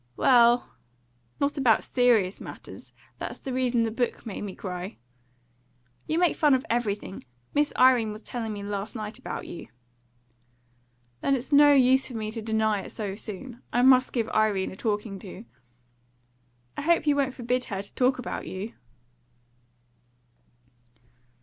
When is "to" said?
12.31-12.41, 15.19-15.45, 17.83-17.93